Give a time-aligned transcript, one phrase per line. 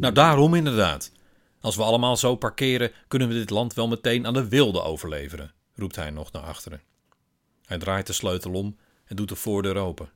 [0.00, 1.12] Nou, daarom inderdaad.
[1.60, 5.52] Als we allemaal zo parkeren, kunnen we dit land wel meteen aan de wilde overleveren,
[5.74, 6.82] roept hij nog naar achteren.
[7.64, 10.10] Hij draait de sleutel om en doet de voordeur open.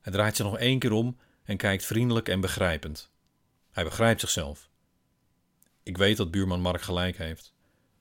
[0.00, 3.10] Hij draait zich nog één keer om en kijkt vriendelijk en begrijpend.
[3.70, 4.68] Hij begrijpt zichzelf.
[5.82, 7.52] Ik weet dat buurman Mark gelijk heeft.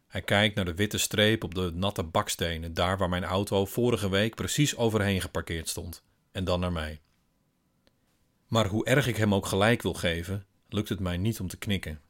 [0.09, 4.09] Hij kijkt naar de witte streep op de natte bakstenen, daar waar mijn auto vorige
[4.09, 7.01] week precies overheen geparkeerd stond, en dan naar mij.
[8.47, 11.57] Maar hoe erg ik hem ook gelijk wil geven, lukt het mij niet om te
[11.57, 12.01] knikken.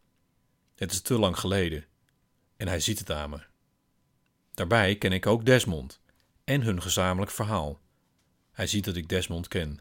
[0.75, 1.85] Het is te lang geleden
[2.57, 3.39] en hij ziet het aan me.
[4.53, 6.01] Daarbij ken ik ook Desmond
[6.43, 7.79] en hun gezamenlijk verhaal.
[8.51, 9.79] Hij ziet dat ik Desmond ken.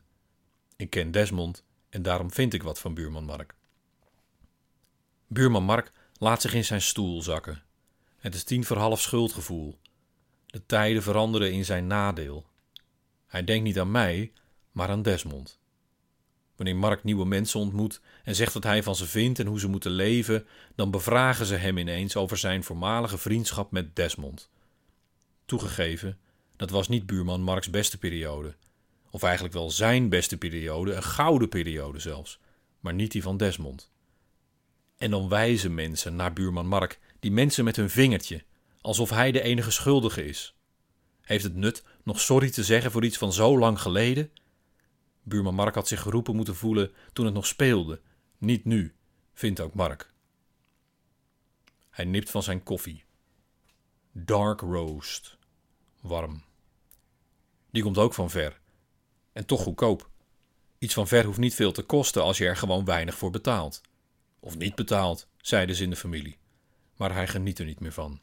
[0.76, 3.54] Ik ken Desmond en daarom vind ik wat van buurman Mark.
[5.26, 7.62] Buurman Mark laat zich in zijn stoel zakken.
[8.18, 9.78] Het is tien voor half schuldgevoel.
[10.46, 12.46] De tijden veranderen in zijn nadeel.
[13.26, 14.32] Hij denkt niet aan mij,
[14.72, 15.58] maar aan Desmond.
[16.56, 19.68] Wanneer Mark nieuwe mensen ontmoet en zegt wat hij van ze vindt en hoe ze
[19.68, 24.50] moeten leven, dan bevragen ze hem ineens over zijn voormalige vriendschap met Desmond.
[25.44, 26.18] Toegegeven,
[26.56, 28.54] dat was niet buurman Marks beste periode.
[29.10, 32.38] Of eigenlijk wel zijn beste periode, een gouden periode zelfs,
[32.80, 33.90] maar niet die van Desmond.
[34.96, 38.44] En dan wijzen mensen naar buurman Mark, die mensen met hun vingertje,
[38.80, 40.56] alsof hij de enige schuldige is.
[41.20, 44.30] Heeft het nut nog sorry te zeggen voor iets van zo lang geleden?
[45.22, 48.00] Buurman Mark had zich geroepen moeten voelen toen het nog speelde,
[48.38, 48.94] niet nu,
[49.34, 50.12] vindt ook Mark.
[51.90, 53.04] Hij nipt van zijn koffie.
[54.12, 55.38] Dark roast.
[56.00, 56.42] Warm.
[57.70, 58.60] Die komt ook van ver.
[59.32, 60.10] En toch goedkoop.
[60.78, 63.80] Iets van ver hoeft niet veel te kosten als je er gewoon weinig voor betaalt.
[64.40, 66.38] Of niet betaalt, zeiden ze in de familie.
[66.98, 68.20] Maar hij geniet er niet meer van.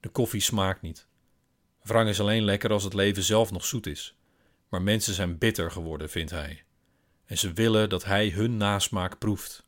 [0.00, 1.06] De koffie smaakt niet.
[1.82, 4.16] Wrang is alleen lekker als het leven zelf nog zoet is.
[4.68, 6.64] Maar mensen zijn bitter geworden, vindt hij.
[7.24, 9.64] En ze willen dat hij hun nasmaak proeft.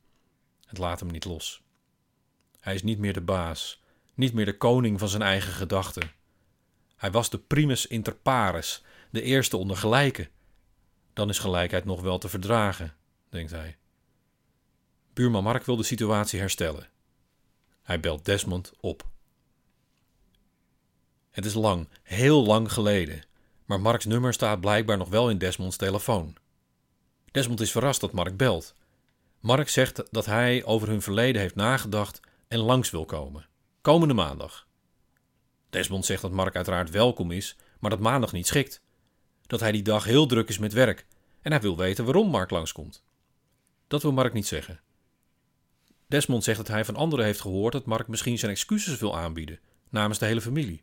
[0.67, 1.63] Het laat hem niet los.
[2.61, 3.83] Hij is niet meer de baas,
[4.15, 6.11] niet meer de koning van zijn eigen gedachten.
[6.97, 10.29] Hij was de primus inter pares, de eerste onder gelijken.
[11.13, 12.95] Dan is gelijkheid nog wel te verdragen,
[13.29, 13.77] denkt hij.
[15.13, 16.89] Buurman Mark wil de situatie herstellen.
[17.83, 19.11] Hij belt Desmond op.
[21.31, 23.25] Het is lang, heel lang geleden,
[23.65, 26.37] maar Marks nummer staat blijkbaar nog wel in Desmonds telefoon.
[27.31, 28.75] Desmond is verrast dat Mark belt.
[29.41, 33.47] Mark zegt dat hij over hun verleden heeft nagedacht en langs wil komen.
[33.81, 34.67] Komende maandag.
[35.71, 38.83] Desmond zegt dat Mark uiteraard welkom is, maar dat maandag niet schikt.
[39.47, 41.07] Dat hij die dag heel druk is met werk
[41.41, 43.05] en hij wil weten waarom Mark langskomt.
[43.87, 44.81] Dat wil Mark niet zeggen.
[46.13, 49.59] Desmond zegt dat hij van anderen heeft gehoord dat Mark misschien zijn excuses wil aanbieden
[49.89, 50.83] namens de hele familie.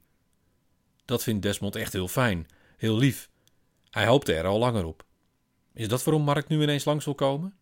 [1.05, 2.47] Dat vindt Desmond echt heel fijn,
[2.77, 3.29] heel lief.
[3.89, 5.05] Hij hoopte er al langer op.
[5.73, 7.53] Is dat waarom Mark nu ineens langs wil komen?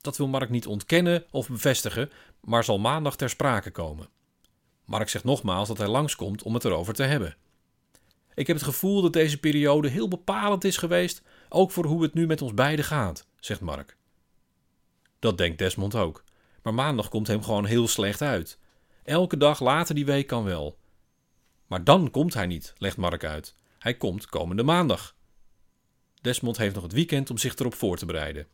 [0.00, 2.10] Dat wil Mark niet ontkennen of bevestigen,
[2.40, 4.08] maar zal maandag ter sprake komen.
[4.84, 7.36] Mark zegt nogmaals dat hij langskomt om het erover te hebben.
[8.34, 12.14] Ik heb het gevoel dat deze periode heel bepalend is geweest, ook voor hoe het
[12.14, 13.96] nu met ons beiden gaat, zegt Mark.
[15.22, 16.24] Dat denkt Desmond ook.
[16.62, 18.58] Maar maandag komt hem gewoon heel slecht uit.
[19.02, 20.78] Elke dag later die week kan wel.
[21.66, 23.54] Maar dan komt hij niet, legt Mark uit.
[23.78, 25.14] Hij komt komende maandag.
[26.20, 28.46] Desmond heeft nog het weekend om zich erop voor te bereiden.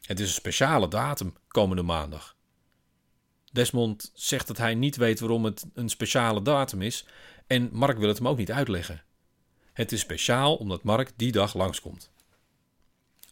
[0.00, 2.36] Het is een speciale datum, komende maandag.
[3.52, 7.06] Desmond zegt dat hij niet weet waarom het een speciale datum is
[7.46, 9.02] en Mark wil het hem ook niet uitleggen.
[9.72, 12.10] Het is speciaal omdat Mark die dag langskomt.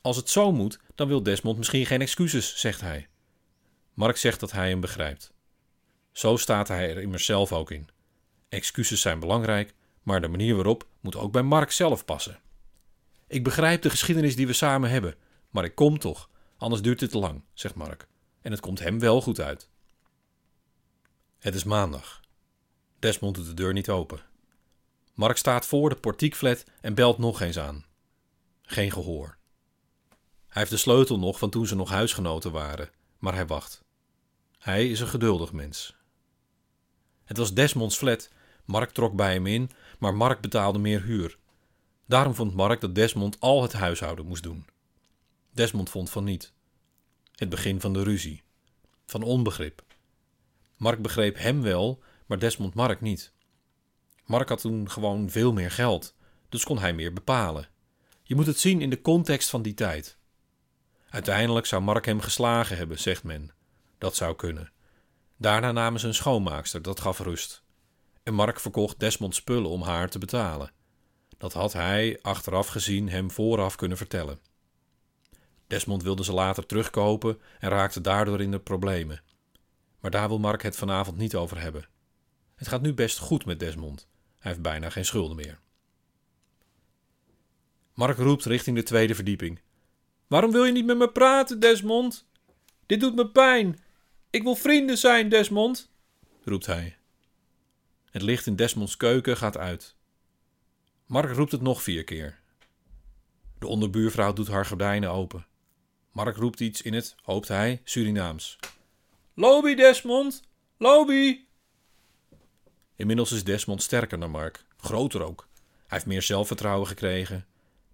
[0.01, 3.09] Als het zo moet, dan wil Desmond misschien geen excuses, zegt hij.
[3.95, 5.33] Mark zegt dat hij hem begrijpt.
[6.13, 7.89] Zo staat hij er immers zelf ook in.
[8.49, 12.41] Excuses zijn belangrijk, maar de manier waarop moet ook bij Mark zelf passen.
[13.27, 15.15] Ik begrijp de geschiedenis die we samen hebben,
[15.51, 18.09] maar ik kom toch, anders duurt dit te lang, zegt Mark.
[18.43, 19.69] En het komt hem wel goed uit.
[21.39, 22.21] Het is maandag.
[22.99, 24.21] Desmond doet de deur niet open.
[25.15, 27.85] Mark staat voor de portiekflat en belt nog eens aan.
[28.63, 29.39] Geen gehoor.
[30.51, 33.85] Hij heeft de sleutel nog van toen ze nog huisgenoten waren, maar hij wacht.
[34.59, 35.97] Hij is een geduldig mens.
[37.25, 38.31] Het was Desmonds flat.
[38.65, 41.39] Mark trok bij hem in, maar Mark betaalde meer huur.
[42.07, 44.67] Daarom vond Mark dat Desmond al het huishouden moest doen.
[45.53, 46.53] Desmond vond van niet.
[47.35, 48.43] Het begin van de ruzie.
[49.07, 49.85] Van onbegrip.
[50.77, 53.33] Mark begreep hem wel, maar Desmond Mark niet.
[54.25, 56.15] Mark had toen gewoon veel meer geld,
[56.49, 57.69] dus kon hij meer bepalen.
[58.23, 60.19] Je moet het zien in de context van die tijd.
[61.11, 63.51] Uiteindelijk zou Mark hem geslagen hebben, zegt men.
[63.99, 64.73] Dat zou kunnen.
[65.37, 67.63] Daarna namen ze een schoonmaakster, dat gaf rust.
[68.23, 70.73] En Mark verkocht Desmond spullen om haar te betalen.
[71.39, 74.39] Dat had hij, achteraf gezien, hem vooraf kunnen vertellen.
[75.67, 79.23] Desmond wilde ze later terugkopen en raakte daardoor in de problemen.
[80.01, 81.89] Maar daar wil Mark het vanavond niet over hebben.
[82.55, 84.09] Het gaat nu best goed met Desmond.
[84.39, 85.59] Hij heeft bijna geen schulden meer.
[87.95, 89.61] Mark roept richting de tweede verdieping.
[90.31, 92.27] Waarom wil je niet met me praten, Desmond?
[92.87, 93.79] Dit doet me pijn.
[94.31, 95.91] Ik wil vrienden zijn, Desmond,
[96.45, 96.97] roept hij.
[98.11, 99.97] Het licht in Desmonds keuken gaat uit.
[101.07, 102.39] Mark roept het nog vier keer.
[103.59, 105.47] De onderbuurvrouw doet haar gordijnen open.
[106.13, 108.59] Mark roept iets in het, hoopt hij, Surinaams.
[109.35, 110.43] Lobby, Desmond!
[110.77, 111.45] Lobby!
[112.97, 115.49] Inmiddels is Desmond sterker dan Mark, groter ook.
[115.55, 117.47] Hij heeft meer zelfvertrouwen gekregen.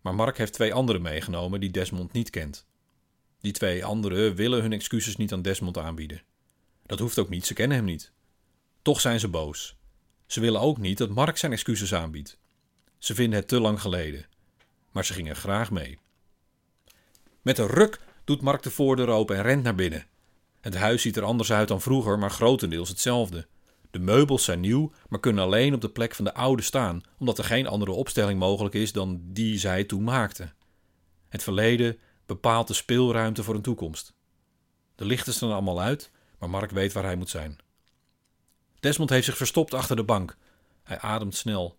[0.06, 2.66] Maar Mark heeft twee anderen meegenomen die Desmond niet kent.
[3.40, 6.22] Die twee anderen willen hun excuses niet aan Desmond aanbieden.
[6.82, 8.12] Dat hoeft ook niet, ze kennen hem niet.
[8.82, 9.76] Toch zijn ze boos.
[10.26, 12.38] Ze willen ook niet dat Mark zijn excuses aanbiedt.
[12.98, 14.26] Ze vinden het te lang geleden.
[14.90, 15.98] Maar ze gingen graag mee.
[17.42, 20.06] Met een ruk doet Mark de voordeur open en rent naar binnen.
[20.60, 23.46] Het huis ziet er anders uit dan vroeger, maar grotendeels hetzelfde.
[23.96, 27.38] De meubels zijn nieuw, maar kunnen alleen op de plek van de oude staan, omdat
[27.38, 30.54] er geen andere opstelling mogelijk is dan die zij toen maakten.
[31.28, 34.14] Het verleden bepaalt de speelruimte voor een toekomst.
[34.94, 37.58] De lichten staan allemaal uit, maar Mark weet waar hij moet zijn.
[38.80, 40.36] Desmond heeft zich verstopt achter de bank.
[40.82, 41.78] Hij ademt snel.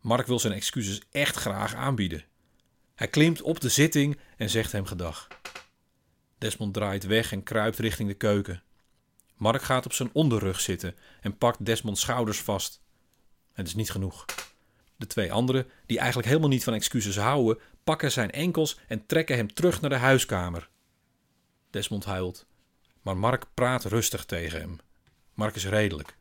[0.00, 2.24] Mark wil zijn excuses echt graag aanbieden.
[2.94, 5.28] Hij klimt op de zitting en zegt hem gedag.
[6.38, 8.62] Desmond draait weg en kruipt richting de keuken.
[9.40, 12.80] Mark gaat op zijn onderrug zitten en pakt Desmonds schouders vast.
[13.52, 14.24] Het is niet genoeg.
[14.96, 19.36] De twee anderen, die eigenlijk helemaal niet van excuses houden, pakken zijn enkels en trekken
[19.36, 20.68] hem terug naar de huiskamer.
[21.70, 22.46] Desmond huilt,
[23.02, 24.78] maar Mark praat rustig tegen hem.
[25.34, 26.16] Mark is redelijk.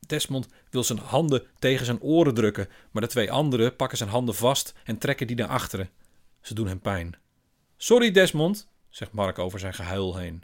[0.00, 4.34] Desmond wil zijn handen tegen zijn oren drukken, maar de twee anderen pakken zijn handen
[4.34, 5.90] vast en trekken die naar achteren.
[6.40, 7.16] Ze doen hem pijn.
[7.76, 10.42] Sorry, Desmond, zegt Mark over zijn gehuil heen.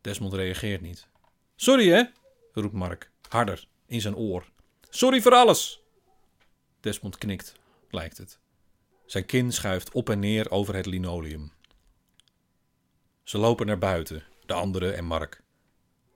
[0.00, 1.08] Desmond reageert niet.
[1.56, 2.02] Sorry, hè?
[2.52, 4.50] roept Mark, harder, in zijn oor.
[4.88, 5.82] Sorry voor alles!
[6.80, 7.54] Desmond knikt,
[7.90, 8.38] lijkt het.
[9.06, 11.52] Zijn kin schuift op en neer over het linoleum.
[13.22, 15.42] Ze lopen naar buiten, de anderen en Mark.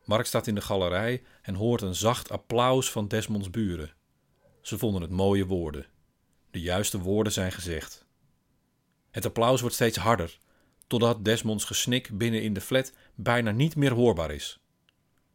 [0.05, 3.95] Mark staat in de galerij en hoort een zacht applaus van Desmonds buren.
[4.61, 5.87] Ze vonden het mooie woorden.
[6.51, 8.05] De juiste woorden zijn gezegd.
[9.11, 10.39] Het applaus wordt steeds harder,
[10.87, 14.59] totdat Desmonds gesnik binnen in de flat bijna niet meer hoorbaar is.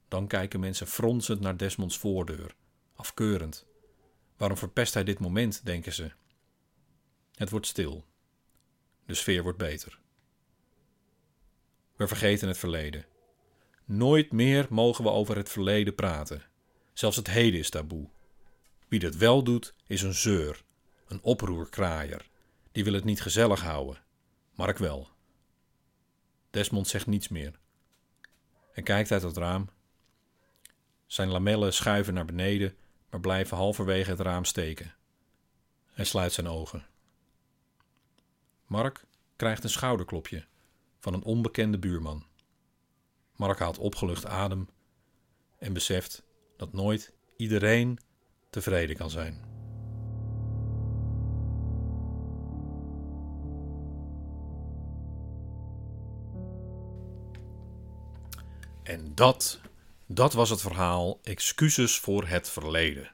[0.07, 2.55] Dan kijken mensen fronsend naar Desmonds voordeur,
[2.95, 3.65] afkeurend.
[4.37, 6.11] Waarom verpest hij dit moment, denken ze.
[7.35, 8.05] Het wordt stil.
[9.05, 9.99] De sfeer wordt beter.
[11.95, 13.05] We vergeten het verleden.
[13.85, 16.43] Nooit meer mogen we over het verleden praten.
[16.93, 18.09] Zelfs het heden is taboe.
[18.87, 20.63] Wie dat wel doet, is een zeur,
[21.07, 22.29] een oproerkraaier.
[22.71, 24.01] Die wil het niet gezellig houden.
[24.55, 25.09] Mark wel.
[26.49, 27.59] Desmond zegt niets meer.
[28.71, 29.69] Hij kijkt uit het raam.
[31.05, 32.75] Zijn lamellen schuiven naar beneden,
[33.09, 34.95] maar blijven halverwege het raam steken.
[35.85, 36.85] Hij sluit zijn ogen.
[38.65, 39.03] Mark
[39.35, 40.45] krijgt een schouderklopje
[40.99, 42.25] van een onbekende buurman.
[43.35, 44.69] Mark haalt opgelucht adem
[45.57, 46.23] en beseft
[46.57, 47.99] dat nooit iedereen
[48.49, 49.48] tevreden kan zijn.
[58.89, 59.59] En dat,
[60.05, 63.11] dat was het verhaal Excuses voor het verleden.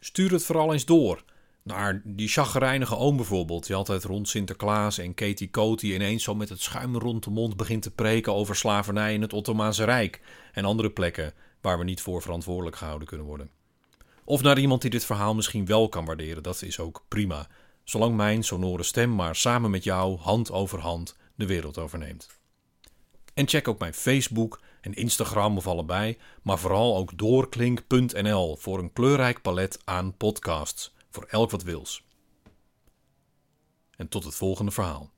[0.00, 1.22] Stuur het vooral eens door.
[1.62, 6.48] Naar die chagrijnige oom bijvoorbeeld, die altijd rond Sinterklaas en Katie Coty ineens zo met
[6.48, 10.20] het schuim rond de mond begint te preken over slavernij in het Ottomaanse Rijk
[10.52, 13.50] en andere plekken waar we niet voor verantwoordelijk gehouden kunnen worden.
[14.24, 17.48] Of naar iemand die dit verhaal misschien wel kan waarderen, dat is ook prima.
[17.84, 22.28] Zolang mijn sonore stem maar samen met jou hand over hand de wereld overneemt.
[23.34, 28.92] En check ook mijn Facebook en Instagram of allebei, maar vooral ook doorklink.nl voor een
[28.92, 32.04] kleurrijk palet aan podcasts voor elk wat wils.
[33.96, 35.10] En tot het volgende verhaal.